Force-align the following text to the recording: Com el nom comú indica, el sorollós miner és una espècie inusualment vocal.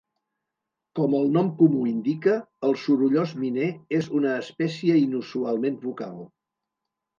Com 0.99 1.11
el 1.17 1.27
nom 1.35 1.51
comú 1.59 1.81
indica, 1.89 2.33
el 2.69 2.73
sorollós 2.85 3.35
miner 3.43 3.69
és 4.01 4.11
una 4.23 4.35
espècie 4.41 4.99
inusualment 5.05 5.81
vocal. 5.87 6.21